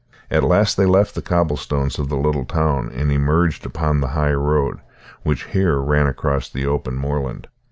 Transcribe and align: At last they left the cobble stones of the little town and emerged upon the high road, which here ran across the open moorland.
At 0.31 0.43
last 0.43 0.77
they 0.77 0.87
left 0.87 1.13
the 1.13 1.21
cobble 1.21 1.57
stones 1.57 1.99
of 1.99 2.09
the 2.09 2.17
little 2.17 2.43
town 2.43 2.89
and 2.91 3.11
emerged 3.11 3.67
upon 3.67 3.99
the 4.01 4.07
high 4.17 4.33
road, 4.33 4.79
which 5.21 5.43
here 5.43 5.77
ran 5.77 6.07
across 6.07 6.49
the 6.49 6.65
open 6.65 6.95
moorland. 6.95 7.47